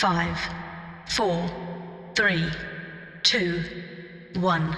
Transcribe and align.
five, 0.00 0.38
four, 1.08 1.46
three, 2.14 2.48
two, 3.22 3.62
one, 4.36 4.74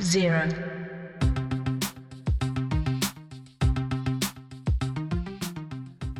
zero. 0.00 0.48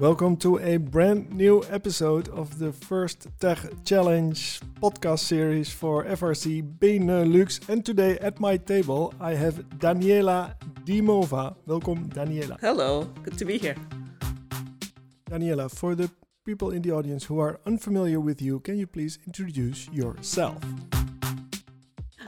Welcome 0.01 0.37
to 0.39 0.59
a 0.59 0.79
brand 0.79 1.31
new 1.31 1.62
episode 1.71 2.29
of 2.31 2.59
the 2.59 2.73
First 2.73 3.29
Tech 3.39 3.59
Challenge 3.84 4.61
podcast 4.82 5.21
series 5.21 5.71
for 5.71 6.03
FRC 6.05 6.61
Benelux. 6.80 7.69
And 7.69 7.87
today 7.87 8.19
at 8.19 8.41
my 8.41 8.57
table 8.57 9.14
I 9.21 9.35
have 9.35 9.62
Daniela 9.79 10.57
Dimova. 10.85 11.55
Welcome, 11.66 12.09
Daniela. 12.09 12.59
Hello, 12.61 13.05
good 13.23 13.39
to 13.39 13.45
be 13.45 13.59
here. 13.59 13.77
Daniela, 15.30 15.71
for 15.71 15.95
the 15.95 16.11
people 16.45 16.71
in 16.71 16.83
the 16.83 16.93
audience 16.93 17.25
who 17.25 17.41
are 17.41 17.59
unfamiliar 17.65 18.21
with 18.21 18.43
you, 18.43 18.61
can 18.61 18.77
you 18.77 18.87
please 18.87 19.19
introduce 19.27 19.89
yourself? 19.89 20.62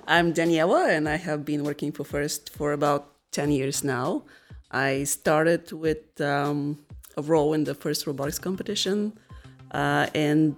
I'm 0.07 0.33
Daniela, 0.33 0.89
and 0.89 1.07
I 1.07 1.17
have 1.17 1.45
been 1.45 1.65
working 1.65 1.93
for 1.93 2.05
First 2.05 2.51
for 2.51 2.73
about 2.73 3.13
10 3.33 3.51
years 3.51 3.85
now. 3.85 4.25
I 4.71 5.05
started 5.05 5.71
with 5.71 6.19
um, 6.21 6.79
a 7.19 7.23
role 7.23 7.53
in 7.53 7.65
the 7.65 7.75
first 7.75 8.07
robotics 8.07 8.39
competition, 8.39 9.13
uh, 9.73 10.07
and 10.15 10.57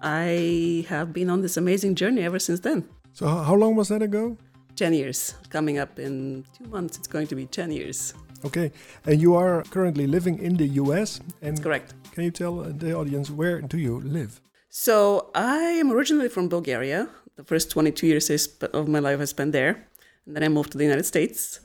I 0.00 0.86
have 0.88 1.12
been 1.12 1.28
on 1.28 1.42
this 1.42 1.58
amazing 1.58 1.96
journey 1.96 2.22
ever 2.22 2.38
since 2.38 2.60
then. 2.60 2.88
So, 3.12 3.26
how 3.26 3.54
long 3.54 3.76
was 3.76 3.88
that 3.88 4.00
ago? 4.00 4.38
10 4.76 4.94
years. 4.94 5.34
Coming 5.50 5.78
up 5.78 5.98
in 5.98 6.44
two 6.56 6.64
months, 6.70 6.96
it's 6.96 7.08
going 7.08 7.26
to 7.26 7.34
be 7.34 7.44
10 7.44 7.72
years. 7.72 8.14
Okay, 8.44 8.72
and 9.04 9.20
you 9.20 9.34
are 9.34 9.62
currently 9.70 10.06
living 10.06 10.38
in 10.38 10.56
the 10.56 10.68
US. 10.82 11.20
And 11.42 11.56
That's 11.56 11.60
correct. 11.60 11.94
Can 12.12 12.24
you 12.24 12.30
tell 12.30 12.54
the 12.62 12.94
audience 12.94 13.30
where 13.30 13.60
do 13.60 13.78
you 13.78 14.00
live? 14.00 14.40
So 14.68 15.30
I 15.34 15.58
am 15.80 15.90
originally 15.90 16.28
from 16.28 16.48
Bulgaria. 16.48 17.08
The 17.36 17.44
first 17.44 17.70
22 17.70 18.06
years 18.06 18.30
of 18.72 18.88
my 18.88 18.98
life 18.98 19.20
I 19.20 19.24
spent 19.24 19.52
there, 19.52 19.86
and 20.24 20.34
then 20.34 20.42
I 20.42 20.48
moved 20.48 20.72
to 20.72 20.78
the 20.78 20.84
United 20.84 21.04
States. 21.04 21.60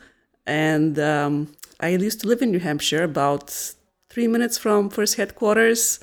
And 0.46 1.00
um, 1.00 1.54
I 1.80 1.90
used 1.90 2.22
to 2.22 2.28
live 2.28 2.42
in 2.42 2.52
New 2.52 2.60
Hampshire, 2.60 3.04
about 3.04 3.74
three 4.10 4.28
minutes 4.28 4.58
from 4.58 4.90
first 4.90 5.16
headquarters. 5.16 6.00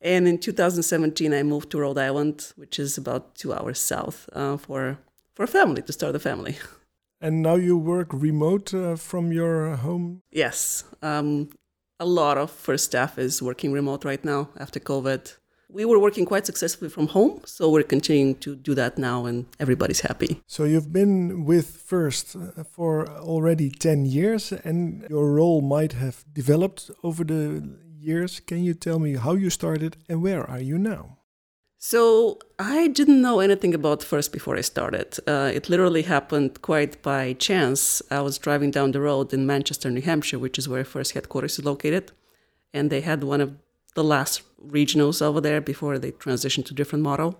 And 0.00 0.28
in 0.28 0.38
2017, 0.38 1.32
I 1.32 1.42
moved 1.42 1.70
to 1.70 1.78
Rhode 1.78 1.98
Island, 1.98 2.52
which 2.56 2.78
is 2.78 2.98
about 2.98 3.36
two 3.36 3.52
hours 3.52 3.80
south, 3.80 4.28
uh, 4.32 4.56
for 4.56 4.98
for 5.34 5.42
a 5.44 5.48
family 5.48 5.82
to 5.82 5.92
start 5.92 6.14
a 6.14 6.18
family. 6.18 6.56
And 7.24 7.40
now 7.40 7.54
you 7.54 7.78
work 7.78 8.08
remote 8.12 8.74
uh, 8.74 8.96
from 8.96 9.32
your 9.32 9.76
home. 9.76 10.20
Yes, 10.30 10.84
um, 11.00 11.48
a 11.98 12.04
lot 12.04 12.36
of 12.36 12.50
first 12.50 12.84
staff 12.84 13.18
is 13.18 13.40
working 13.40 13.72
remote 13.72 14.04
right 14.04 14.22
now 14.22 14.50
after 14.58 14.78
COVID. 14.78 15.34
We 15.70 15.86
were 15.86 15.98
working 15.98 16.26
quite 16.26 16.44
successfully 16.44 16.90
from 16.90 17.06
home, 17.06 17.40
so 17.46 17.70
we're 17.70 17.82
continuing 17.82 18.34
to 18.40 18.54
do 18.54 18.74
that 18.74 18.98
now, 18.98 19.24
and 19.24 19.46
everybody's 19.58 20.00
happy. 20.00 20.42
So 20.46 20.64
you've 20.64 20.92
been 20.92 21.46
with 21.46 21.66
First 21.66 22.36
uh, 22.36 22.62
for 22.62 23.08
already 23.08 23.70
10 23.70 24.04
years, 24.04 24.52
and 24.52 25.06
your 25.08 25.32
role 25.32 25.62
might 25.62 25.94
have 25.94 26.26
developed 26.30 26.90
over 27.02 27.24
the 27.24 27.62
years. 27.98 28.38
Can 28.40 28.62
you 28.62 28.74
tell 28.74 28.98
me 28.98 29.16
how 29.16 29.32
you 29.32 29.48
started 29.48 29.96
and 30.10 30.22
where 30.22 30.44
are 30.44 30.60
you 30.60 30.76
now? 30.76 31.16
So 31.86 32.38
I 32.58 32.88
didn't 32.88 33.20
know 33.20 33.40
anything 33.40 33.74
about 33.74 34.02
First 34.02 34.32
before 34.32 34.56
I 34.56 34.62
started. 34.62 35.18
Uh, 35.26 35.50
it 35.52 35.68
literally 35.68 36.00
happened 36.00 36.62
quite 36.62 37.02
by 37.02 37.34
chance. 37.34 38.00
I 38.10 38.22
was 38.22 38.38
driving 38.38 38.70
down 38.70 38.92
the 38.92 39.02
road 39.02 39.34
in 39.34 39.46
Manchester, 39.46 39.90
New 39.90 40.00
Hampshire, 40.00 40.38
which 40.38 40.56
is 40.56 40.66
where 40.66 40.82
First 40.82 41.12
headquarters 41.12 41.58
is 41.58 41.64
located, 41.66 42.10
and 42.72 42.88
they 42.88 43.02
had 43.02 43.22
one 43.22 43.42
of 43.42 43.52
the 43.94 44.02
last 44.02 44.40
regionals 44.66 45.20
over 45.20 45.42
there 45.42 45.60
before 45.60 45.98
they 45.98 46.12
transitioned 46.12 46.64
to 46.64 46.72
different 46.72 47.04
model. 47.04 47.38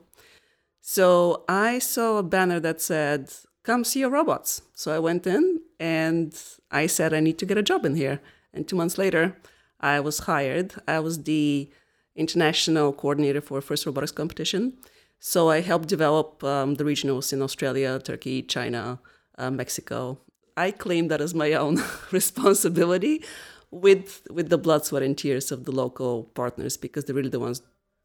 So 0.82 1.44
I 1.48 1.78
saw 1.78 2.18
a 2.18 2.22
banner 2.22 2.60
that 2.60 2.82
said, 2.82 3.32
"Come 3.62 3.82
see 3.82 4.00
your 4.00 4.10
robots." 4.10 4.60
So 4.74 4.92
I 4.92 4.98
went 4.98 5.26
in 5.26 5.62
and 5.80 6.30
I 6.70 6.86
said, 6.86 7.14
"I 7.14 7.20
need 7.20 7.38
to 7.38 7.46
get 7.46 7.56
a 7.56 7.68
job 7.72 7.86
in 7.86 7.96
here." 7.96 8.20
And 8.52 8.68
two 8.68 8.76
months 8.76 8.98
later, 8.98 9.38
I 9.80 10.00
was 10.00 10.26
hired. 10.30 10.74
I 10.86 11.00
was 11.00 11.22
the 11.22 11.70
international 12.16 12.92
coordinator 12.92 13.40
for 13.40 13.60
first 13.60 13.86
robotics 13.86 14.12
competition. 14.12 14.74
So 15.18 15.50
I 15.50 15.60
helped 15.60 15.88
develop 15.88 16.44
um, 16.44 16.74
the 16.74 16.84
regionals 16.84 17.32
in 17.32 17.42
Australia, 17.42 17.98
Turkey, 17.98 18.42
China, 18.42 19.00
uh, 19.38 19.50
Mexico. 19.50 20.18
I 20.56 20.70
claim 20.70 21.08
that 21.08 21.20
as 21.20 21.34
my 21.34 21.52
own 21.54 21.82
responsibility 22.12 23.24
with 23.70 24.22
with 24.30 24.50
the 24.50 24.58
blood, 24.58 24.84
sweat, 24.84 25.02
and 25.02 25.18
tears 25.18 25.50
of 25.50 25.64
the 25.64 25.72
local 25.72 26.24
partners 26.34 26.76
because 26.76 27.04
they're 27.04 27.14
really 27.14 27.28
the 27.30 27.40
ones 27.40 27.62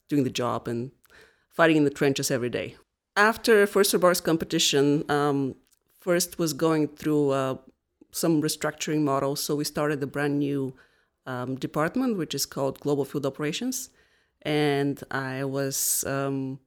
doing 0.08 0.24
the 0.24 0.30
job 0.30 0.68
and 0.68 0.92
fighting 1.50 1.78
in 1.78 1.84
the 1.84 1.90
trenches 1.90 2.32
every 2.32 2.50
day. 2.50 2.76
After 3.16 3.68
first 3.68 3.94
robotics 3.94 4.22
competition, 4.22 5.04
um, 5.10 5.56
first 6.00 6.40
was 6.40 6.54
going 6.54 6.88
through 6.88 7.30
uh, 7.32 7.56
some 8.12 8.42
restructuring 8.42 9.02
models, 9.02 9.42
so 9.44 9.56
we 9.56 9.64
started 9.64 10.02
a 10.02 10.08
brand 10.08 10.40
new 10.40 10.74
um, 11.26 11.56
department, 11.56 12.18
which 12.18 12.34
is 12.34 12.46
called 12.46 12.80
Global 12.80 13.06
Field 13.06 13.26
Operations, 13.26 13.90
and 14.42 15.02
I 15.12 15.44
was 15.44 16.04
um, 16.06 16.60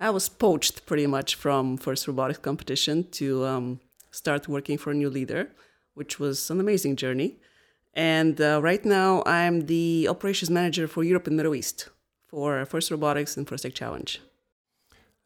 I 0.00 0.10
was 0.10 0.28
poached 0.28 0.86
pretty 0.86 1.06
much 1.06 1.34
from 1.34 1.76
first 1.76 2.06
robotics 2.06 2.38
competition 2.38 3.10
to 3.12 3.44
um, 3.46 3.80
start 4.10 4.48
working 4.48 4.78
for 4.78 4.90
a 4.90 4.94
new 4.94 5.10
leader, 5.10 5.50
which 5.94 6.20
was 6.20 6.50
an 6.50 6.60
amazing 6.60 6.96
journey. 6.96 7.36
And 7.94 8.40
uh, 8.40 8.60
right 8.62 8.84
now, 8.84 9.22
I'm 9.26 9.66
the 9.66 10.06
operations 10.08 10.50
manager 10.50 10.86
for 10.86 11.02
Europe 11.02 11.26
and 11.26 11.36
Middle 11.36 11.54
East 11.54 11.88
for 12.28 12.64
First 12.64 12.90
Robotics 12.90 13.36
and 13.36 13.48
First 13.48 13.64
Tech 13.64 13.74
Challenge. 13.74 14.20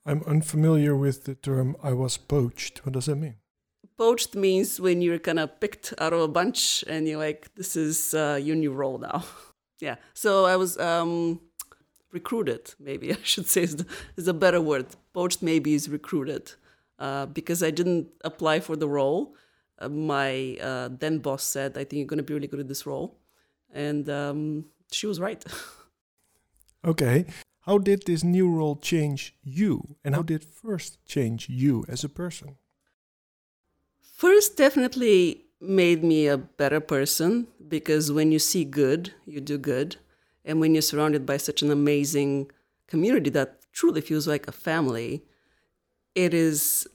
I'm 0.07 0.23
unfamiliar 0.25 0.97
with 0.97 1.25
the 1.25 1.35
term 1.35 1.77
I 1.83 1.93
was 1.93 2.17
poached. 2.17 2.85
What 2.85 2.95
does 2.95 3.07
that 3.07 3.17
mean? 3.17 3.37
Poached 3.97 4.35
means 4.35 4.81
when 4.81 5.03
you're 5.03 5.19
kind 5.19 5.39
of 5.39 5.61
picked 5.61 5.95
out 5.99 6.13
of 6.13 6.21
a 6.21 6.29
bunch 6.29 6.85
and 6.89 7.07
you're 7.07 7.19
like, 7.19 7.55
this 7.55 7.77
is 7.77 8.15
uh, 8.15 8.39
your 8.43 8.57
new 8.57 8.73
role 8.73 8.99
now. 8.99 9.25
yeah. 9.81 9.97
So 10.15 10.45
I 10.45 10.57
was 10.57 10.79
um, 10.79 11.41
recruited, 12.13 12.75
maybe 12.79 13.13
I 13.13 13.19
should 13.23 13.47
say 13.47 13.63
is, 13.63 13.77
the, 13.77 13.87
is 14.17 14.29
a 14.29 14.35
better 14.35 14.61
word. 14.61 14.87
Poached 15.13 15.43
maybe 15.43 15.75
is 15.75 15.89
recruited 15.89 16.53
uh, 16.99 17.27
because 17.27 17.63
I 17.63 17.71
didn't 17.71 18.09
apply 18.25 18.61
for 18.61 18.77
the 18.77 18.89
role. 18.89 19.35
Uh, 19.79 19.89
my 19.89 20.57
uh, 20.61 20.89
then 20.99 21.19
boss 21.19 21.43
said, 21.43 21.73
I 21.73 21.85
think 21.85 21.95
you're 21.95 22.07
going 22.07 22.19
to 22.19 22.25
be 22.25 22.35
really 22.35 22.49
good 22.49 22.61
at 22.61 22.69
this 22.69 22.87
role. 22.87 23.19
And 23.73 24.09
um, 24.09 24.67
she 24.91 25.07
was 25.07 25.21
right. 25.21 25.45
okay. 26.85 27.27
How 27.61 27.79
did 27.79 28.07
this 28.07 28.25
new 28.25 28.51
role 28.51 28.77
change 28.77 29.37
you? 29.43 29.97
And 30.05 30.15
how 30.15 30.23
did 30.23 30.45
first 30.45 31.05
change 31.07 31.49
you 31.49 31.85
as 31.89 32.03
a 32.03 32.09
person? 32.09 32.57
First, 34.23 34.57
definitely 34.57 35.47
made 35.61 36.05
me 36.05 36.29
a 36.29 36.39
better 36.39 36.79
person 36.79 37.49
because 37.67 38.13
when 38.13 38.31
you 38.31 38.39
see 38.39 38.65
good, 38.65 39.13
you 39.27 39.41
do 39.41 39.59
good. 39.59 39.97
And 40.45 40.61
when 40.61 40.77
you're 40.77 40.83
surrounded 40.83 41.27
by 41.27 41.39
such 41.39 41.61
an 41.61 41.73
amazing 41.73 42.49
community 42.87 43.31
that 43.31 43.59
truly 43.73 44.01
feels 44.01 44.29
like 44.29 44.47
a 44.47 44.53
family, 44.53 45.25
it 46.15 46.35
is 46.35 46.87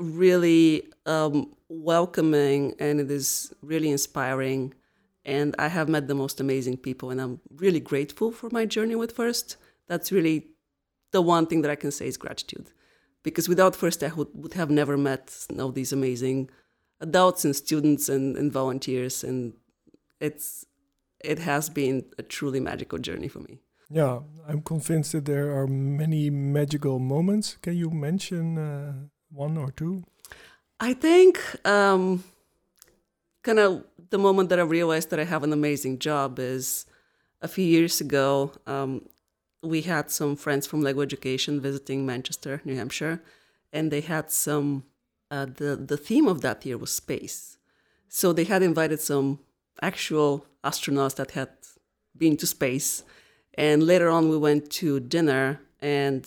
really 0.00 0.88
um, 1.06 1.54
welcoming 1.68 2.74
and 2.80 2.98
it 2.98 3.08
is 3.08 3.54
really 3.62 3.90
inspiring. 3.92 4.74
And 5.24 5.54
I 5.60 5.68
have 5.68 5.88
met 5.88 6.08
the 6.08 6.16
most 6.16 6.40
amazing 6.40 6.78
people, 6.78 7.10
and 7.10 7.20
I'm 7.20 7.40
really 7.54 7.78
grateful 7.78 8.32
for 8.32 8.48
my 8.50 8.66
journey 8.66 8.96
with 8.96 9.12
First. 9.12 9.58
That's 9.86 10.10
really 10.10 10.48
the 11.12 11.22
one 11.22 11.46
thing 11.46 11.62
that 11.62 11.70
I 11.70 11.76
can 11.76 11.92
say 11.92 12.08
is 12.08 12.16
gratitude. 12.16 12.72
Because 13.22 13.48
without 13.48 13.76
First, 13.76 14.02
I 14.02 14.08
would, 14.08 14.30
would 14.34 14.54
have 14.54 14.70
never 14.70 14.96
met 14.96 15.46
know, 15.50 15.70
these 15.70 15.92
amazing 15.92 16.50
adults 17.00 17.44
and 17.44 17.54
students 17.54 18.08
and, 18.08 18.36
and 18.36 18.52
volunteers. 18.52 19.24
And 19.24 19.54
it's 20.20 20.66
it 21.24 21.38
has 21.38 21.68
been 21.70 22.04
a 22.18 22.22
truly 22.22 22.60
magical 22.60 22.98
journey 22.98 23.28
for 23.28 23.40
me. 23.40 23.60
Yeah, 23.90 24.20
I'm 24.48 24.62
convinced 24.62 25.12
that 25.12 25.24
there 25.24 25.56
are 25.56 25.66
many 25.66 26.30
magical 26.30 26.98
moments. 26.98 27.56
Can 27.62 27.76
you 27.76 27.90
mention 27.90 28.58
uh, 28.58 28.92
one 29.30 29.56
or 29.56 29.70
two? 29.70 30.04
I 30.80 30.94
think 30.94 31.40
um, 31.66 32.24
kind 33.42 33.58
of 33.58 33.84
the 34.10 34.18
moment 34.18 34.48
that 34.48 34.58
I 34.58 34.62
realized 34.62 35.10
that 35.10 35.20
I 35.20 35.24
have 35.24 35.44
an 35.44 35.52
amazing 35.52 35.98
job 35.98 36.38
is 36.38 36.86
a 37.40 37.48
few 37.48 37.64
years 37.64 38.00
ago. 38.00 38.52
Um, 38.66 39.06
we 39.62 39.82
had 39.82 40.10
some 40.10 40.36
friends 40.36 40.66
from 40.66 40.82
Lego 40.82 41.00
Education 41.00 41.60
visiting 41.60 42.04
Manchester, 42.04 42.60
New 42.64 42.76
Hampshire, 42.76 43.22
and 43.72 43.90
they 43.90 44.00
had 44.00 44.30
some. 44.30 44.84
Uh, 45.34 45.46
the 45.60 45.74
the 45.74 45.96
theme 45.96 46.28
of 46.28 46.42
that 46.42 46.64
year 46.64 46.78
was 46.78 46.92
space, 46.92 47.58
so 48.08 48.32
they 48.32 48.44
had 48.44 48.62
invited 48.62 49.00
some 49.00 49.40
actual 49.82 50.46
astronauts 50.62 51.16
that 51.16 51.32
had 51.32 51.50
been 52.16 52.36
to 52.36 52.46
space. 52.46 53.02
And 53.54 53.82
later 53.82 54.08
on, 54.16 54.28
we 54.28 54.38
went 54.38 54.70
to 54.80 55.00
dinner, 55.00 55.60
and 55.80 56.22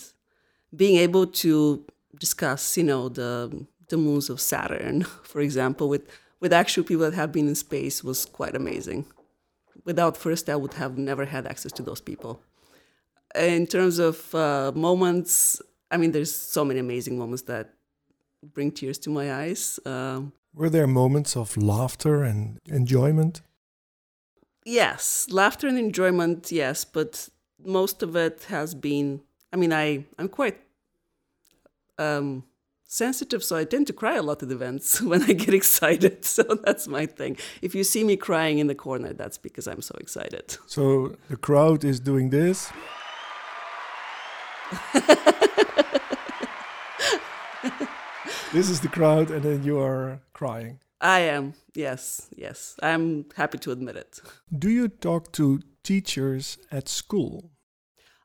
being 0.76 0.98
able 0.98 1.26
to 1.44 1.86
discuss, 2.20 2.78
you 2.78 2.84
know, 2.84 3.08
the 3.08 3.66
the 3.88 3.98
moons 3.98 4.30
of 4.30 4.42
Saturn, 4.42 5.04
for 5.32 5.40
example, 5.40 5.88
with 5.88 6.04
with 6.42 6.52
actual 6.52 6.84
people 6.84 7.06
that 7.06 7.14
have 7.14 7.32
been 7.32 7.48
in 7.48 7.56
space 7.56 8.04
was 8.04 8.26
quite 8.26 8.56
amazing. 8.56 9.06
Without 9.86 10.18
first, 10.18 10.50
I 10.50 10.58
would 10.58 10.74
have 10.74 10.98
never 10.98 11.26
had 11.26 11.48
access 11.48 11.72
to 11.74 11.84
those 11.84 12.02
people. 12.02 12.42
in 13.36 13.68
terms 13.68 14.00
of 14.00 14.36
uh, 14.36 14.72
moments, 14.76 15.62
I 15.94 15.98
mean, 15.98 16.12
there's 16.12 16.34
so 16.34 16.66
many 16.66 16.80
amazing 16.80 17.18
moments 17.18 17.44
that 17.44 17.77
bring 18.44 18.72
tears 18.72 18.98
to 19.00 19.10
my 19.10 19.34
eyes. 19.34 19.80
Um, 19.86 20.34
Were 20.54 20.70
there 20.70 20.88
moments 20.88 21.36
of 21.36 21.58
laughter 21.58 22.24
and 22.24 22.60
enjoyment? 22.68 23.42
yes, 24.66 25.28
laughter 25.32 25.66
and 25.68 25.78
enjoyment, 25.80 26.52
yes, 26.52 26.84
but 26.84 27.30
most 27.66 28.04
of 28.04 28.16
it 28.16 28.46
has 28.50 28.76
been. 28.76 29.22
I 29.54 29.56
mean, 29.56 29.72
I 29.74 30.06
I'm 30.20 30.28
quite 30.28 30.60
um, 31.98 32.44
sensitive, 32.84 33.44
so 33.44 33.56
I 33.56 33.64
tend 33.66 33.88
to 33.88 33.94
cry 33.94 34.16
a 34.16 34.22
lot 34.22 34.44
at 34.44 34.52
events 34.52 35.02
when 35.10 35.24
I 35.24 35.34
get 35.34 35.54
excited. 35.54 36.26
So 36.26 36.44
that's 36.66 36.88
my 36.88 37.06
thing. 37.06 37.38
If 37.62 37.74
you 37.76 37.84
see 37.84 38.04
me 38.04 38.18
crying 38.18 38.60
in 38.60 38.68
the 38.68 38.76
corner, 38.76 39.14
that's 39.14 39.38
because 39.38 39.68
I'm 39.68 39.82
so 39.82 39.96
excited. 40.00 40.58
So 40.66 41.16
the 41.30 41.38
crowd 41.38 41.84
is 41.86 42.00
doing 42.00 42.30
this. 42.30 42.70
this 48.58 48.72
is 48.72 48.80
the 48.82 48.88
crowd, 48.88 49.30
and 49.30 49.44
then 49.44 49.64
you 49.64 49.78
are 49.80 50.20
crying. 50.34 50.80
I 51.00 51.20
am, 51.20 51.54
yes, 51.76 52.28
yes. 52.36 52.76
I'm 52.82 53.26
happy 53.36 53.60
to 53.60 53.72
admit 53.72 53.96
it. 53.96 54.20
Do 54.52 54.72
you 54.72 54.88
talk 54.88 55.32
to 55.34 55.62
teachers 55.84 56.58
at 56.72 56.90
school? 56.90 57.52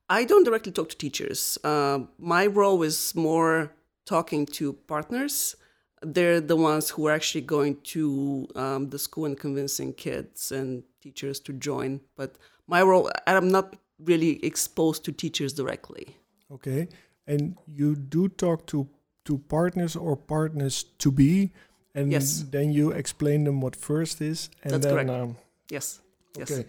I 0.09 0.25
don't 0.25 0.45
directly 0.45 0.73
talk 0.73 0.89
to 0.89 0.97
teachers. 0.97 1.59
Uh, 1.63 2.05
my 2.19 2.47
role 2.47 2.83
is 2.83 3.15
more 3.15 3.75
talking 4.07 4.47
to 4.59 4.73
partners. 4.73 5.55
They're 6.01 6.41
the 6.41 6.57
ones 6.57 6.89
who 6.89 7.09
are 7.09 7.13
actually 7.13 7.43
going 7.43 7.83
to 7.93 8.49
um, 8.57 8.89
the 8.89 8.99
school 8.99 9.27
and 9.27 9.39
convincing 9.39 9.93
kids 9.93 10.51
and 10.51 10.83
teachers 11.03 11.41
to 11.41 11.53
join. 11.53 12.01
But 12.17 12.39
my 12.67 12.81
role, 12.83 13.11
I'm 13.27 13.51
not 13.51 13.77
really 13.99 14.43
exposed 14.43 15.05
to 15.05 15.13
teachers 15.13 15.53
directly. 15.53 16.17
Okay, 16.51 16.89
and 17.27 17.55
you 17.67 17.97
do 17.97 18.29
talk 18.29 18.67
to 18.69 18.89
to 19.25 19.39
partners 19.39 19.97
or 19.97 20.17
partners 20.17 20.85
to 20.99 21.11
be, 21.11 21.53
and 21.95 22.11
Yes. 22.13 22.45
then 22.51 22.73
you 22.73 22.91
explain 22.93 23.45
them 23.45 23.61
what 23.61 23.77
first 23.77 24.21
is, 24.21 24.51
and 24.65 24.73
That's 24.75 24.87
then 24.87 25.11
um, 25.11 25.37
Yes. 25.71 26.01
Yes. 26.37 26.51
Okay. 26.51 26.67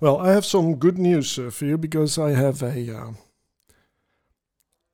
Well, 0.00 0.18
I 0.18 0.30
have 0.32 0.44
some 0.44 0.74
good 0.76 0.98
news 0.98 1.38
uh, 1.38 1.50
for 1.50 1.64
you 1.66 1.78
because 1.78 2.18
I 2.18 2.30
have 2.32 2.62
a. 2.62 2.96
Uh, 2.96 3.12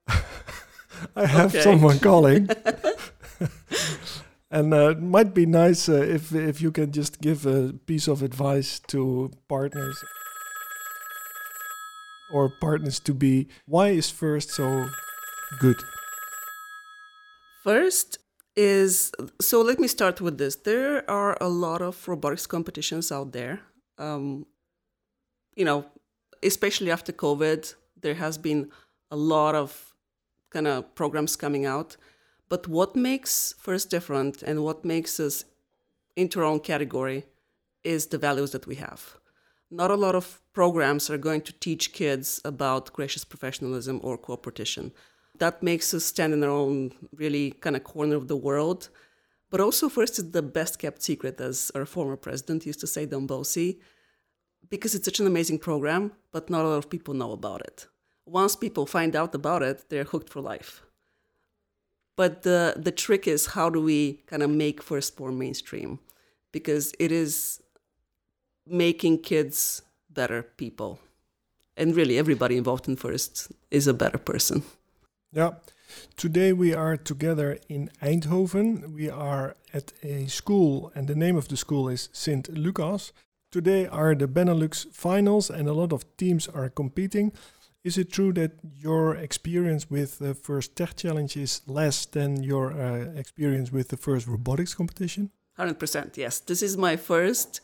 I 1.17 1.27
have 1.27 1.51
Okay. 1.55 1.63
someone 1.63 1.99
calling, 2.09 2.49
and 4.51 4.73
uh, 4.75 4.91
it 4.91 5.01
might 5.03 5.35
be 5.35 5.47
nice 5.47 5.89
uh, 5.89 6.03
if 6.03 6.33
if 6.35 6.61
you 6.61 6.71
can 6.71 6.93
just 6.93 7.21
give 7.21 7.47
a 7.47 7.73
piece 7.87 8.07
of 8.09 8.23
advice 8.23 8.79
to 8.89 9.31
partners 9.49 10.03
or 12.33 12.49
partners 12.61 13.01
to 13.01 13.15
be. 13.15 13.49
Why 13.67 13.89
is 13.91 14.11
first 14.11 14.51
so 14.51 14.89
good? 15.61 15.77
First 17.63 18.19
is 18.57 19.13
so 19.41 19.63
let 19.63 19.79
me 19.79 19.87
start 19.87 20.21
with 20.21 20.37
this. 20.37 20.57
There 20.57 21.09
are 21.09 21.37
a 21.41 21.49
lot 21.49 21.81
of 21.81 22.09
robotics 22.09 22.45
competitions 22.45 23.13
out 23.13 23.33
there. 23.33 23.61
Um, 23.99 24.47
you 25.55 25.65
know, 25.65 25.87
especially 26.43 26.91
after 26.91 27.13
COVID, 27.13 27.73
there 28.01 28.15
has 28.15 28.37
been 28.37 28.71
a 29.13 29.17
lot 29.17 29.55
of 29.55 29.95
kind 30.51 30.67
of 30.67 30.93
programs 30.97 31.37
coming 31.37 31.65
out. 31.65 31.97
But 32.49 32.67
what 32.67 32.97
makes 32.97 33.55
First 33.59 33.91
different 33.91 34.43
and 34.43 34.65
what 34.65 34.85
makes 34.85 35.21
us 35.21 35.45
into 36.17 36.41
our 36.41 36.47
own 36.47 36.61
category 36.61 37.27
is 37.85 38.07
the 38.07 38.19
values 38.19 38.51
that 38.51 38.67
we 38.67 38.75
have. 38.75 39.19
Not 39.71 39.93
a 39.93 40.03
lot 40.07 40.17
of 40.17 40.41
programs 40.53 41.09
are 41.11 41.17
going 41.17 41.43
to 41.43 41.53
teach 41.53 41.93
kids 41.93 42.41
about 42.45 42.93
gracious 42.93 43.25
professionalism 43.25 44.01
or 44.03 44.19
cooperation. 44.19 44.93
That 45.43 45.61
makes 45.61 45.93
us 45.93 46.05
stand 46.05 46.33
in 46.33 46.45
our 46.45 46.57
own 46.65 46.93
really 47.23 47.51
kind 47.65 47.75
of 47.75 47.83
corner 47.83 48.15
of 48.15 48.29
the 48.29 48.37
world. 48.37 48.91
But 49.51 49.61
also, 49.61 49.89
first 49.89 50.15
is 50.21 50.31
the 50.31 50.41
best 50.59 50.79
kept 50.79 51.03
secret, 51.03 51.41
as 51.41 51.73
our 51.75 51.85
former 51.85 52.17
president 52.17 52.65
used 52.65 52.79
to 52.79 52.87
say, 52.87 53.07
Don 53.07 53.27
Bossi, 53.27 53.81
because 54.71 54.95
it's 54.95 55.05
such 55.05 55.19
an 55.19 55.27
amazing 55.27 55.59
program, 55.59 56.13
but 56.31 56.49
not 56.49 56.65
a 56.65 56.69
lot 56.69 56.83
of 56.83 56.89
people 56.89 57.13
know 57.13 57.33
about 57.33 57.61
it. 57.63 57.89
Once 58.25 58.55
people 58.55 58.87
find 58.87 59.17
out 59.17 59.35
about 59.35 59.63
it, 59.65 59.79
they're 59.89 60.11
hooked 60.13 60.31
for 60.31 60.41
life. 60.41 60.83
But 62.17 62.43
the, 62.43 62.75
the 62.77 62.93
trick 62.93 63.27
is 63.27 63.47
how 63.57 63.69
do 63.69 63.81
we 63.83 64.23
kind 64.29 64.45
of 64.45 64.51
make 64.51 64.81
First 64.81 65.19
more 65.19 65.33
mainstream? 65.33 65.99
Because 66.53 66.95
it 67.01 67.11
is 67.11 67.61
making 68.65 69.23
kids 69.23 69.83
better 70.09 70.45
people. 70.57 71.01
And 71.77 71.97
really, 71.97 72.17
everybody 72.17 72.57
involved 72.57 72.87
in 72.87 72.95
First 72.95 73.51
is 73.73 73.89
a 73.89 73.95
better 74.03 74.19
person. 74.19 74.63
Yeah. 75.33 75.53
Today 76.19 76.53
we 76.53 76.75
are 76.75 76.99
together 76.99 77.59
in 77.69 77.91
Eindhoven. 78.03 78.93
We 78.93 79.09
are 79.09 79.57
at 79.73 79.93
a 80.03 80.27
school, 80.27 80.93
and 80.95 81.09
the 81.09 81.15
name 81.15 81.37
of 81.37 81.49
the 81.49 81.57
school 81.57 81.89
is 81.89 82.11
Sint 82.13 82.51
Lucas. 82.51 83.13
Today 83.51 83.87
are 83.87 84.15
the 84.15 84.29
Benelux 84.29 84.93
finals, 84.93 85.49
and 85.49 85.69
a 85.69 85.73
lot 85.73 85.93
of 85.93 86.05
teams 86.19 86.49
are 86.49 86.69
competing. 86.69 87.33
Is 87.83 87.97
it 87.97 88.13
true 88.13 88.35
that 88.35 88.53
your 88.63 89.17
experience 89.17 89.91
with 89.91 90.19
the 90.19 90.35
first 90.35 90.77
Tech 90.77 90.97
Challenge 90.97 91.35
is 91.39 91.63
less 91.67 92.05
than 92.05 92.43
your 92.43 92.73
uh, 92.73 93.19
experience 93.19 93.73
with 93.73 93.89
the 93.89 93.97
first 93.97 94.27
robotics 94.27 94.75
competition? 94.75 95.31
100%, 95.59 96.17
yes. 96.19 96.41
This 96.41 96.63
is 96.63 96.77
my 96.77 96.97
first 96.97 97.63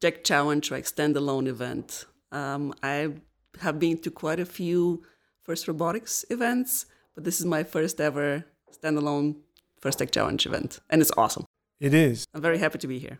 Tech 0.00 0.24
Challenge 0.24 0.72
like 0.72 0.84
standalone 0.84 1.46
event. 1.46 2.04
Um, 2.32 2.74
I 2.82 3.12
have 3.60 3.78
been 3.78 3.98
to 3.98 4.10
quite 4.10 4.40
a 4.40 4.44
few 4.44 5.04
first 5.46 5.68
robotics 5.68 6.24
events, 6.28 6.86
but 7.16 7.24
this 7.24 7.40
is 7.40 7.46
my 7.46 7.64
first 7.64 8.00
ever 8.00 8.44
standalone 8.70 9.34
first 9.80 9.98
Tech 9.98 10.12
Challenge 10.12 10.46
event, 10.46 10.80
and 10.88 11.02
it's 11.02 11.10
awesome. 11.16 11.44
It 11.80 11.92
is. 11.92 12.26
I'm 12.32 12.42
very 12.42 12.58
happy 12.58 12.78
to 12.78 12.86
be 12.86 12.98
here. 12.98 13.18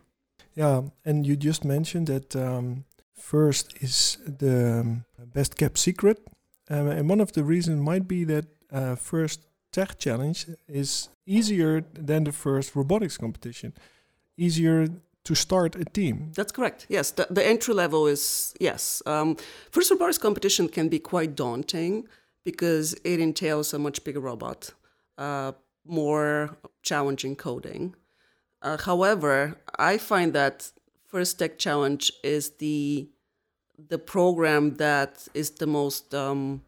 Yeah, 0.55 0.83
and 1.05 1.27
you 1.27 1.37
just 1.37 1.65
mentioned 1.65 2.07
that 2.07 2.37
um, 2.37 2.85
first 3.15 3.75
is 3.81 4.19
the 4.25 4.81
um, 4.81 5.05
best 5.35 5.57
kept 5.57 5.79
secret, 5.79 6.19
um, 6.71 6.89
and 6.89 7.09
one 7.09 7.21
of 7.21 7.33
the 7.33 7.43
reasons 7.43 7.81
might 7.81 8.07
be 8.07 8.25
that 8.25 8.47
uh, 8.71 8.95
first 8.95 9.41
tech 9.73 9.99
challenge 9.99 10.47
is 10.69 11.09
easier 11.27 11.83
than 11.93 12.25
the 12.25 12.33
first 12.33 12.77
robotics 12.77 13.19
competition, 13.19 13.73
easier 14.37 14.89
to 15.25 15.35
start 15.35 15.75
a 15.75 15.85
team. 15.85 16.33
That's 16.35 16.53
correct. 16.53 16.87
Yes, 16.89 17.11
the, 17.11 17.27
the 17.29 17.45
entry 17.45 17.75
level 17.75 18.07
is 18.07 18.55
yes. 18.61 19.03
Um, 19.07 19.37
first 19.71 19.91
robotics 19.91 20.19
competition 20.19 20.69
can 20.69 20.89
be 20.89 20.99
quite 20.99 21.35
daunting 21.35 22.07
because 22.47 22.95
it 23.03 23.19
entails 23.19 23.75
a 23.75 23.79
much 23.79 24.05
bigger 24.05 24.21
robot, 24.21 24.71
uh, 25.19 25.51
more 25.85 26.57
challenging 26.83 27.35
coding. 27.35 27.97
Uh, 28.63 28.77
however, 28.79 29.57
I 29.77 29.99
find 29.99 30.33
that 30.33 30.71
First 31.09 31.41
Tech 31.41 31.59
Challenge 31.59 32.13
is 32.23 32.45
the 32.65 33.11
the 33.93 33.99
program 33.99 34.77
that 34.77 35.29
is 35.35 35.51
the 35.63 35.67
most 35.67 36.15
um, 36.15 36.63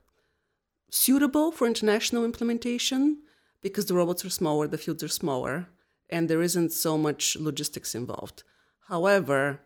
suitable 0.91 1.53
for 1.53 1.67
international 1.67 2.25
implementation 2.25 3.23
because 3.63 3.87
the 3.87 3.95
robots 3.95 4.25
are 4.25 4.31
smaller, 4.41 4.67
the 4.67 4.77
fields 4.85 5.03
are 5.03 5.17
smaller, 5.23 5.69
and 6.11 6.29
there 6.29 6.43
isn't 6.43 6.73
so 6.73 6.99
much 6.99 7.37
logistics 7.37 7.95
involved. 7.95 8.43
However, 8.89 9.61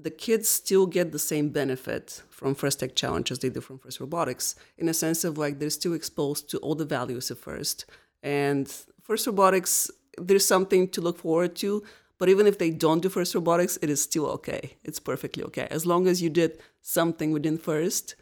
the 0.00 0.10
kids 0.10 0.48
still 0.48 0.86
get 0.86 1.12
the 1.12 1.18
same 1.18 1.48
benefit 1.48 2.22
from 2.30 2.54
First 2.54 2.80
Tech 2.80 2.94
Challenge 2.94 3.30
as 3.32 3.40
they 3.40 3.48
do 3.48 3.60
from 3.60 3.78
First 3.78 4.00
Robotics, 4.00 4.54
in 4.76 4.88
a 4.88 4.94
sense 4.94 5.24
of 5.24 5.36
like 5.36 5.58
they're 5.58 5.70
still 5.70 5.94
exposed 5.94 6.48
to 6.50 6.58
all 6.58 6.76
the 6.76 6.84
values 6.84 7.30
of 7.30 7.38
First. 7.38 7.84
And 8.22 8.72
First 9.02 9.26
Robotics, 9.26 9.90
there's 10.16 10.46
something 10.46 10.88
to 10.90 11.00
look 11.00 11.18
forward 11.18 11.56
to, 11.56 11.82
but 12.18 12.28
even 12.28 12.46
if 12.46 12.58
they 12.58 12.70
don't 12.70 13.00
do 13.00 13.08
First 13.08 13.34
Robotics, 13.34 13.78
it 13.82 13.90
is 13.90 14.00
still 14.00 14.26
okay. 14.26 14.76
It's 14.84 15.00
perfectly 15.00 15.42
okay. 15.44 15.66
As 15.70 15.84
long 15.84 16.06
as 16.06 16.22
you 16.22 16.30
did 16.30 16.58
something 16.80 17.32
within 17.32 17.58
First, 17.58 18.14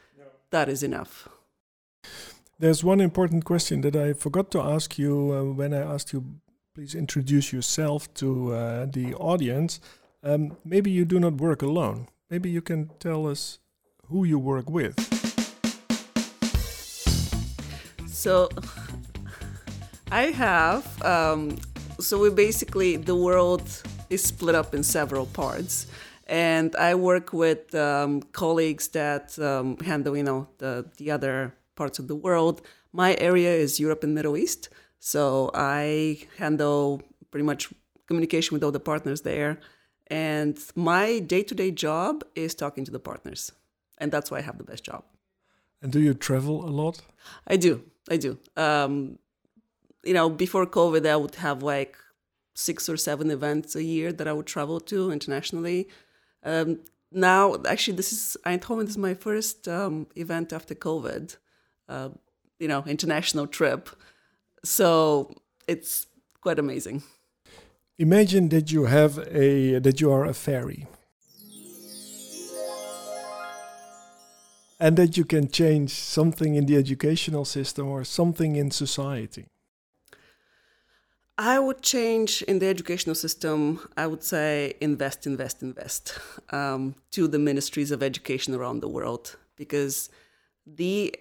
that 0.50 0.68
is 0.68 0.82
enough. 0.82 1.28
There's 2.58 2.82
one 2.82 3.02
important 3.02 3.44
question 3.44 3.82
that 3.82 3.96
I 3.96 4.14
forgot 4.14 4.50
to 4.52 4.60
ask 4.60 4.98
you 4.98 5.32
uh, 5.32 5.52
when 5.52 5.74
I 5.74 5.80
asked 5.80 6.14
you, 6.14 6.24
please 6.74 6.94
introduce 6.94 7.52
yourself 7.52 8.12
to 8.14 8.54
uh, 8.54 8.86
the 8.86 9.14
audience. 9.14 9.80
Um, 10.26 10.56
maybe 10.64 10.90
you 10.90 11.04
do 11.04 11.20
not 11.20 11.34
work 11.34 11.62
alone. 11.62 12.08
Maybe 12.30 12.50
you 12.50 12.60
can 12.60 12.90
tell 12.98 13.28
us 13.28 13.60
who 14.08 14.24
you 14.24 14.40
work 14.40 14.68
with. 14.68 14.96
So 18.08 18.48
I 20.10 20.24
have, 20.32 20.82
um, 21.04 21.58
so 22.00 22.18
we 22.18 22.30
basically, 22.30 22.96
the 22.96 23.14
world 23.14 23.62
is 24.10 24.24
split 24.24 24.56
up 24.56 24.74
in 24.74 24.82
several 24.82 25.26
parts. 25.26 25.86
And 26.26 26.74
I 26.74 26.96
work 26.96 27.32
with 27.32 27.72
um, 27.76 28.20
colleagues 28.32 28.88
that 28.88 29.38
um, 29.38 29.78
handle, 29.78 30.16
you 30.16 30.24
know, 30.24 30.48
the, 30.58 30.90
the 30.96 31.12
other 31.12 31.54
parts 31.76 32.00
of 32.00 32.08
the 32.08 32.16
world. 32.16 32.62
My 32.92 33.14
area 33.20 33.52
is 33.52 33.78
Europe 33.78 34.02
and 34.02 34.12
Middle 34.12 34.36
East. 34.36 34.70
So 34.98 35.52
I 35.54 36.18
handle 36.36 37.00
pretty 37.30 37.44
much 37.44 37.72
communication 38.08 38.56
with 38.56 38.64
all 38.64 38.72
the 38.72 38.80
partners 38.80 39.20
there. 39.20 39.60
And 40.08 40.58
my 40.74 41.18
day 41.18 41.42
to 41.42 41.54
day 41.54 41.70
job 41.70 42.24
is 42.34 42.54
talking 42.54 42.84
to 42.84 42.92
the 42.92 42.98
partners. 42.98 43.52
And 43.98 44.12
that's 44.12 44.30
why 44.30 44.38
I 44.38 44.42
have 44.42 44.58
the 44.58 44.64
best 44.64 44.84
job. 44.84 45.04
And 45.82 45.92
do 45.92 46.00
you 46.00 46.14
travel 46.14 46.64
a 46.64 46.70
lot? 46.70 47.02
I 47.46 47.56
do. 47.56 47.82
I 48.10 48.16
do. 48.16 48.38
Um, 48.56 49.18
you 50.04 50.14
know, 50.14 50.30
before 50.30 50.66
COVID, 50.66 51.06
I 51.06 51.16
would 51.16 51.34
have 51.36 51.62
like 51.62 51.96
six 52.54 52.88
or 52.88 52.96
seven 52.96 53.30
events 53.30 53.74
a 53.76 53.82
year 53.82 54.12
that 54.12 54.28
I 54.28 54.32
would 54.32 54.46
travel 54.46 54.80
to 54.80 55.10
internationally. 55.10 55.88
Um, 56.42 56.80
now, 57.12 57.56
actually, 57.66 57.96
this 57.96 58.12
is 58.12 58.36
Eindhoven. 58.46 58.82
This 58.82 58.90
is 58.90 58.98
my 58.98 59.14
first 59.14 59.68
um, 59.68 60.06
event 60.16 60.52
after 60.52 60.74
COVID. 60.74 61.36
Uh, 61.88 62.10
you 62.58 62.68
know, 62.68 62.84
international 62.86 63.46
trip. 63.46 63.90
So 64.64 65.34
it's 65.68 66.06
quite 66.40 66.58
amazing. 66.58 67.02
Imagine 67.98 68.50
that 68.50 68.70
you 68.70 68.84
have 68.84 69.18
a 69.30 69.78
that 69.78 70.00
you 70.02 70.12
are 70.12 70.26
a 70.26 70.34
fairy. 70.34 70.86
And 74.78 74.98
that 74.98 75.16
you 75.16 75.24
can 75.24 75.48
change 75.48 75.88
something 75.88 76.54
in 76.54 76.66
the 76.66 76.76
educational 76.76 77.46
system 77.46 77.88
or 77.88 78.04
something 78.04 78.56
in 78.56 78.70
society. 78.70 79.46
I 81.38 81.58
would 81.58 81.80
change 81.80 82.42
in 82.42 82.58
the 82.58 82.66
educational 82.66 83.14
system. 83.14 83.80
I 83.96 84.06
would 84.06 84.22
say 84.22 84.74
invest, 84.82 85.26
invest, 85.26 85.62
invest 85.62 86.18
um, 86.50 86.94
to 87.12 87.26
the 87.26 87.38
ministries 87.38 87.90
of 87.90 88.02
education 88.02 88.54
around 88.54 88.80
the 88.80 88.88
world 88.88 89.36
because 89.56 90.10
the 90.66 91.14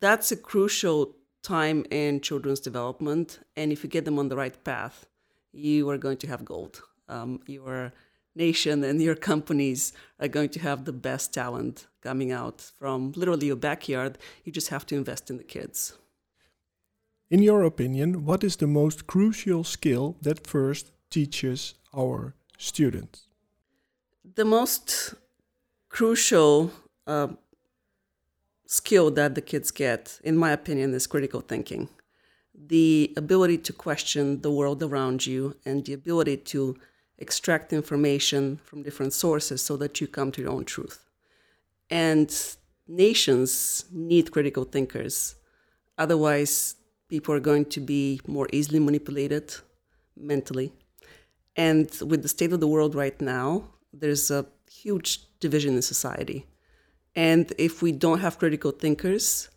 that's 0.00 0.32
a 0.32 0.36
crucial 0.36 1.14
time 1.42 1.84
in 1.90 2.22
children's 2.22 2.60
development. 2.60 3.40
And 3.54 3.72
if 3.72 3.84
you 3.84 3.90
get 3.90 4.06
them 4.06 4.18
on 4.18 4.28
the 4.28 4.36
right 4.36 4.64
path, 4.64 5.06
you 5.52 5.88
are 5.90 5.98
going 5.98 6.16
to 6.18 6.26
have 6.26 6.44
gold. 6.44 6.82
Um, 7.08 7.40
your 7.46 7.92
nation 8.34 8.82
and 8.84 9.00
your 9.02 9.14
companies 9.14 9.92
are 10.18 10.28
going 10.28 10.48
to 10.50 10.60
have 10.60 10.84
the 10.84 10.92
best 10.92 11.34
talent 11.34 11.86
coming 12.00 12.32
out 12.32 12.72
from 12.78 13.12
literally 13.14 13.46
your 13.46 13.56
backyard. 13.56 14.18
You 14.44 14.52
just 14.52 14.68
have 14.68 14.86
to 14.86 14.96
invest 14.96 15.30
in 15.30 15.36
the 15.36 15.44
kids. 15.44 15.94
In 17.30 17.42
your 17.42 17.62
opinion, 17.62 18.24
what 18.24 18.44
is 18.44 18.56
the 18.56 18.66
most 18.66 19.06
crucial 19.06 19.64
skill 19.64 20.16
that 20.22 20.46
FIRST 20.46 20.92
teaches 21.10 21.74
our 21.94 22.34
students? 22.58 23.28
The 24.34 24.44
most 24.44 25.14
crucial 25.88 26.72
uh, 27.06 27.28
skill 28.66 29.10
that 29.12 29.34
the 29.34 29.40
kids 29.40 29.70
get, 29.70 30.20
in 30.24 30.36
my 30.36 30.52
opinion, 30.52 30.94
is 30.94 31.06
critical 31.06 31.40
thinking. 31.40 31.88
The 32.54 33.12
ability 33.16 33.58
to 33.58 33.72
question 33.72 34.42
the 34.42 34.50
world 34.50 34.82
around 34.82 35.26
you 35.26 35.56
and 35.64 35.84
the 35.84 35.94
ability 35.94 36.36
to 36.36 36.76
extract 37.18 37.72
information 37.72 38.58
from 38.64 38.82
different 38.82 39.12
sources 39.12 39.62
so 39.62 39.76
that 39.76 40.00
you 40.00 40.06
come 40.06 40.32
to 40.32 40.42
your 40.42 40.50
own 40.50 40.64
truth. 40.64 41.08
And 41.88 42.30
nations 42.88 43.84
need 43.92 44.32
critical 44.32 44.64
thinkers. 44.64 45.36
Otherwise, 45.96 46.76
people 47.08 47.34
are 47.34 47.40
going 47.40 47.66
to 47.66 47.80
be 47.80 48.20
more 48.26 48.48
easily 48.52 48.78
manipulated 48.78 49.54
mentally. 50.16 50.72
And 51.56 51.90
with 52.00 52.22
the 52.22 52.28
state 52.28 52.52
of 52.52 52.60
the 52.60 52.68
world 52.68 52.94
right 52.94 53.20
now, 53.20 53.64
there's 53.92 54.30
a 54.30 54.46
huge 54.70 55.20
division 55.38 55.74
in 55.76 55.82
society. 55.82 56.46
And 57.14 57.52
if 57.58 57.82
we 57.82 57.92
don't 57.92 58.20
have 58.20 58.38
critical 58.38 58.70
thinkers, 58.70 59.50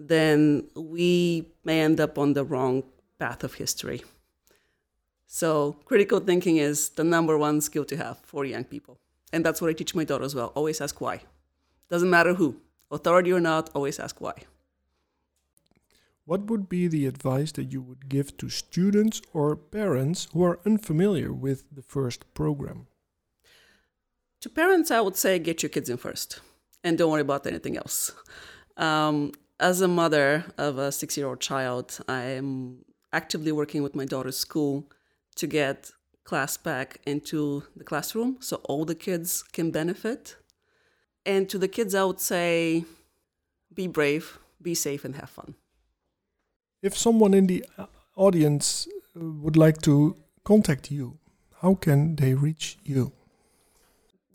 then 0.00 0.68
we 0.74 1.46
may 1.62 1.80
end 1.82 2.00
up 2.00 2.18
on 2.18 2.32
the 2.32 2.44
wrong 2.44 2.82
path 3.18 3.44
of 3.44 3.54
history. 3.54 4.02
So, 5.26 5.76
critical 5.84 6.18
thinking 6.20 6.56
is 6.56 6.88
the 6.90 7.04
number 7.04 7.36
one 7.38 7.60
skill 7.60 7.84
to 7.84 7.96
have 7.96 8.18
for 8.20 8.44
young 8.44 8.64
people. 8.64 8.98
And 9.32 9.44
that's 9.44 9.60
what 9.60 9.70
I 9.70 9.74
teach 9.74 9.94
my 9.94 10.04
daughter 10.04 10.24
as 10.24 10.34
well. 10.34 10.52
Always 10.56 10.80
ask 10.80 11.00
why. 11.00 11.20
Doesn't 11.88 12.10
matter 12.10 12.34
who, 12.34 12.56
authority 12.90 13.32
or 13.32 13.40
not, 13.40 13.70
always 13.74 14.00
ask 14.00 14.20
why. 14.20 14.34
What 16.24 16.50
would 16.50 16.68
be 16.68 16.88
the 16.88 17.06
advice 17.06 17.52
that 17.52 17.72
you 17.72 17.80
would 17.82 18.08
give 18.08 18.36
to 18.38 18.48
students 18.48 19.20
or 19.32 19.54
parents 19.54 20.28
who 20.32 20.42
are 20.44 20.60
unfamiliar 20.64 21.32
with 21.32 21.64
the 21.72 21.82
FIRST 21.82 22.32
program? 22.34 22.86
To 24.40 24.48
parents, 24.48 24.90
I 24.90 25.00
would 25.00 25.16
say 25.16 25.38
get 25.38 25.62
your 25.62 25.70
kids 25.70 25.90
in 25.90 25.96
first 25.96 26.40
and 26.82 26.96
don't 26.96 27.10
worry 27.10 27.20
about 27.20 27.46
anything 27.46 27.76
else. 27.76 28.12
Um, 28.76 29.32
as 29.60 29.82
a 29.82 29.88
mother 29.88 30.46
of 30.56 30.78
a 30.78 30.90
six 30.90 31.16
year 31.16 31.28
old 31.28 31.40
child, 31.40 31.98
I 32.08 32.22
am 32.22 32.84
actively 33.12 33.52
working 33.52 33.82
with 33.82 33.94
my 33.94 34.06
daughter's 34.06 34.38
school 34.38 34.90
to 35.36 35.46
get 35.46 35.90
class 36.24 36.56
back 36.56 37.00
into 37.06 37.64
the 37.76 37.84
classroom 37.84 38.38
so 38.40 38.56
all 38.64 38.84
the 38.84 38.94
kids 38.94 39.42
can 39.52 39.70
benefit. 39.70 40.36
And 41.26 41.48
to 41.50 41.58
the 41.58 41.68
kids, 41.68 41.94
I 41.94 42.04
would 42.04 42.20
say 42.20 42.84
be 43.74 43.86
brave, 43.86 44.38
be 44.60 44.74
safe, 44.74 45.04
and 45.04 45.14
have 45.16 45.30
fun. 45.30 45.54
If 46.82 46.96
someone 46.96 47.34
in 47.34 47.46
the 47.46 47.64
audience 48.16 48.88
would 49.14 49.56
like 49.56 49.82
to 49.82 50.16
contact 50.44 50.90
you, 50.90 51.18
how 51.60 51.74
can 51.74 52.16
they 52.16 52.34
reach 52.34 52.78
you? 52.84 53.12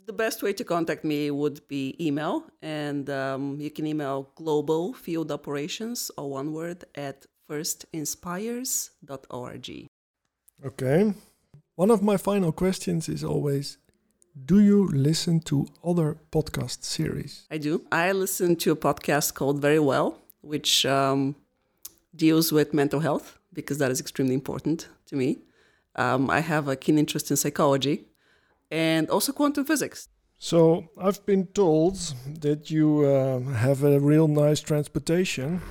The 0.06 0.12
best 0.12 0.42
way 0.42 0.52
to 0.52 0.62
contact 0.62 1.02
me 1.04 1.32
would 1.32 1.66
be 1.66 1.96
email, 2.00 2.44
and 2.62 3.10
um, 3.10 3.60
you 3.60 3.70
can 3.70 3.88
email 3.88 4.30
global 4.36 4.92
field 4.92 5.32
operations, 5.32 6.12
or 6.16 6.30
one 6.30 6.52
word, 6.52 6.84
at 6.94 7.26
firstinspires.org. 7.50 9.88
Okay. 10.64 11.12
One 11.74 11.90
of 11.90 12.02
my 12.02 12.16
final 12.16 12.52
questions 12.52 13.08
is 13.08 13.24
always 13.24 13.78
Do 14.44 14.60
you 14.60 14.86
listen 14.92 15.40
to 15.40 15.66
other 15.82 16.18
podcast 16.30 16.84
series? 16.84 17.46
I 17.50 17.58
do. 17.58 17.84
I 17.90 18.12
listen 18.12 18.54
to 18.56 18.70
a 18.70 18.76
podcast 18.76 19.34
called 19.34 19.60
Very 19.60 19.80
Well, 19.80 20.20
which 20.40 20.86
um, 20.86 21.34
deals 22.14 22.52
with 22.52 22.72
mental 22.72 23.00
health 23.00 23.40
because 23.52 23.78
that 23.78 23.90
is 23.90 23.98
extremely 24.00 24.34
important 24.34 24.86
to 25.06 25.16
me. 25.16 25.38
Um, 25.96 26.30
I 26.30 26.38
have 26.40 26.68
a 26.68 26.76
keen 26.76 26.96
interest 26.96 27.32
in 27.32 27.36
psychology 27.36 28.06
and 28.70 29.08
also 29.10 29.32
quantum 29.32 29.64
physics. 29.64 30.08
So 30.38 30.88
I've 30.98 31.24
been 31.24 31.46
told 31.46 31.96
that 32.40 32.70
you 32.70 33.04
uh, 33.06 33.40
have 33.54 33.82
a 33.84 33.98
real 33.98 34.28
nice 34.28 34.60
transportation. 34.60 35.62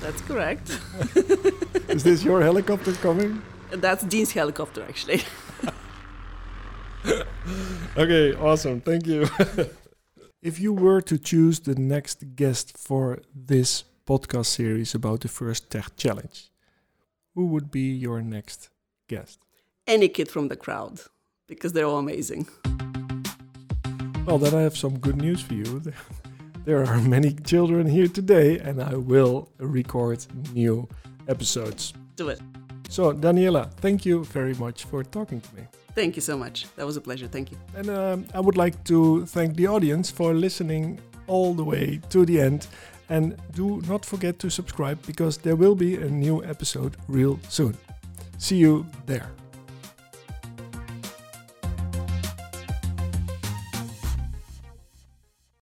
That's 0.00 0.20
correct. 0.22 0.78
Is 1.88 2.04
this 2.04 2.22
your 2.22 2.40
helicopter 2.42 2.92
coming? 2.92 3.42
That's 3.70 4.04
Dean's 4.04 4.32
helicopter, 4.32 4.84
actually. 4.88 5.22
okay, 7.96 8.34
awesome. 8.34 8.80
Thank 8.82 9.06
you. 9.06 9.26
if 10.42 10.60
you 10.60 10.72
were 10.72 11.00
to 11.00 11.18
choose 11.18 11.60
the 11.60 11.74
next 11.74 12.36
guest 12.36 12.76
for 12.78 13.18
this 13.34 13.84
podcast 14.06 14.46
series 14.46 14.94
about 14.94 15.20
the 15.20 15.28
FIRST 15.28 15.68
Tech 15.68 15.96
Challenge, 15.96 16.50
who 17.34 17.46
would 17.46 17.70
be 17.70 17.92
your 17.92 18.22
next 18.22 18.70
guest? 19.08 19.40
Any 19.86 20.08
kid 20.08 20.30
from 20.30 20.48
the 20.48 20.56
crowd, 20.56 21.00
because 21.48 21.72
they're 21.72 21.86
all 21.86 21.98
amazing. 21.98 22.46
Well, 24.24 24.38
then 24.38 24.54
I 24.54 24.62
have 24.62 24.76
some 24.76 24.98
good 24.98 25.16
news 25.16 25.42
for 25.42 25.54
you. 25.54 25.82
There 26.64 26.84
are 26.84 27.00
many 27.00 27.32
children 27.32 27.86
here 27.86 28.08
today, 28.08 28.58
and 28.58 28.82
I 28.82 28.96
will 28.96 29.48
record 29.58 30.26
new 30.52 30.88
episodes. 31.28 31.94
Do 32.16 32.28
it. 32.30 32.40
So, 32.88 33.12
Daniela, 33.12 33.70
thank 33.74 34.04
you 34.04 34.24
very 34.24 34.54
much 34.54 34.82
for 34.82 35.04
talking 35.04 35.40
to 35.40 35.54
me. 35.54 35.62
Thank 35.94 36.16
you 36.16 36.22
so 36.22 36.36
much. 36.36 36.66
That 36.74 36.84
was 36.84 36.96
a 36.96 37.00
pleasure. 37.00 37.28
Thank 37.28 37.52
you. 37.52 37.58
And 37.76 37.88
um, 37.88 38.26
I 38.34 38.40
would 38.40 38.56
like 38.56 38.82
to 38.86 39.26
thank 39.26 39.54
the 39.54 39.68
audience 39.68 40.10
for 40.10 40.34
listening 40.34 40.98
all 41.28 41.54
the 41.54 41.62
way 41.62 42.00
to 42.10 42.26
the 42.26 42.40
end. 42.40 42.66
And 43.08 43.36
do 43.54 43.80
not 43.88 44.04
forget 44.04 44.38
to 44.40 44.50
subscribe 44.50 44.98
because 45.06 45.38
there 45.38 45.56
will 45.56 45.74
be 45.74 45.96
a 45.96 46.10
new 46.10 46.44
episode 46.44 46.96
real 47.08 47.38
soon. 47.48 47.76
See 48.38 48.56
you 48.56 48.86
there. 49.06 49.30